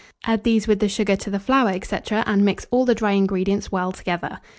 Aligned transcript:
Add 0.25 0.43
these 0.43 0.67
with 0.67 0.79
the 0.79 0.89
sugar 0.89 1.15
to 1.17 1.29
the 1.29 1.37
flour, 1.39 1.77
&c., 1.79 1.95
and 2.09 2.43
mix 2.43 2.65
all 2.71 2.85
the 2.85 2.95
dry 2.95 3.11
ingredients 3.11 3.71
well 3.71 3.91
together. 3.91 4.39